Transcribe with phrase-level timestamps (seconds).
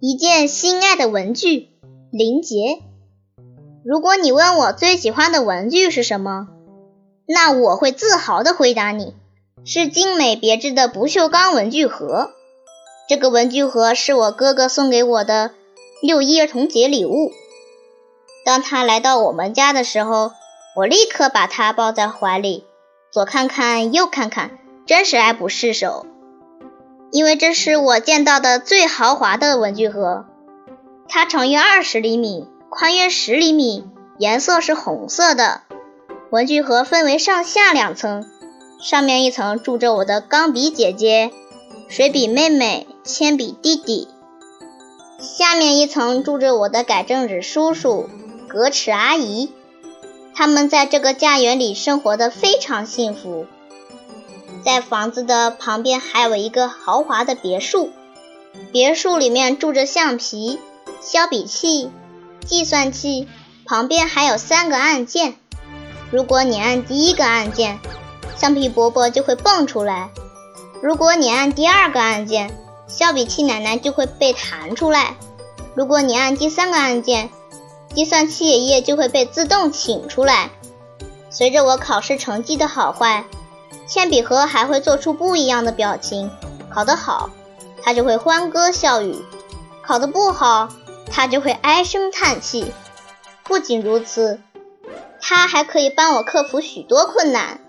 [0.00, 1.70] 一件心爱的文具，
[2.12, 2.78] 林杰。
[3.84, 6.46] 如果你问我最喜欢的文具是什么，
[7.26, 9.16] 那我会自豪的回答你，
[9.64, 12.30] 是精美别致的不锈钢文具盒。
[13.08, 15.50] 这个文具盒是我哥哥送给我的
[16.00, 17.32] 六一儿童节礼物。
[18.44, 20.30] 当他来到我们家的时候，
[20.76, 22.64] 我立刻把他抱在怀里，
[23.10, 26.06] 左看看右看看，真是爱不释手。
[27.10, 30.26] 因为这是我见到的最豪华的文具盒，
[31.08, 33.86] 它长约二十厘米，宽约十厘米，
[34.18, 35.62] 颜色是红色的。
[36.30, 38.26] 文具盒分为上下两层，
[38.82, 41.32] 上面一层住着我的钢笔姐姐、
[41.88, 44.08] 水笔妹妹、铅笔弟弟，
[45.18, 48.10] 下面一层住着我的改正纸叔叔、
[48.46, 49.50] 格尺阿姨。
[50.34, 53.46] 他们在这个家园里生活的非常幸福。
[54.64, 57.90] 在房子的旁边还有一个豪华的别墅，
[58.72, 60.58] 别墅里面住着橡皮、
[61.00, 61.90] 削笔器、
[62.46, 63.28] 计算器，
[63.64, 65.34] 旁边还有三个按键。
[66.10, 67.78] 如果你按第一个按键，
[68.36, 70.08] 橡皮伯伯就会蹦出来；
[70.82, 72.50] 如果你按第二个按键，
[72.88, 75.14] 削笔器奶奶就会被弹出来；
[75.74, 77.30] 如果你按第三个按键，
[77.94, 80.50] 计算器爷爷就会被自动请出来。
[81.30, 83.24] 随着我考试成绩的好坏。
[83.88, 86.30] 铅笔盒还会做出不一样的表情，
[86.68, 87.30] 考得好，
[87.82, 89.14] 它就会欢歌笑语；
[89.82, 90.68] 考得不好，
[91.10, 92.72] 它就会唉声叹气。
[93.44, 94.40] 不仅如此，
[95.22, 97.60] 它还可以帮我克服许多困难。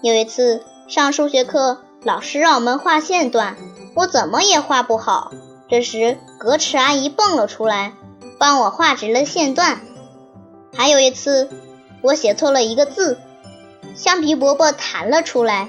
[0.00, 3.56] 有一次上数学课，老师让我们画线段，
[3.96, 5.32] 我怎么也画不好。
[5.68, 7.94] 这时格尺阿姨蹦了出来，
[8.38, 9.80] 帮我画直了线段。
[10.72, 11.50] 还有一次，
[12.00, 13.18] 我写错了一个字。
[13.94, 15.68] 橡皮伯伯弹了出来，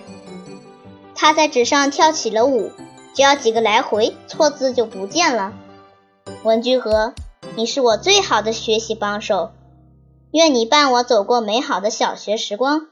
[1.14, 2.72] 他在纸上跳起了舞，
[3.14, 5.54] 只要几个来回，错字就不见了。
[6.44, 7.14] 文具盒，
[7.56, 9.52] 你是我最好的学习帮手，
[10.32, 12.88] 愿你伴我走过美好的小学时光。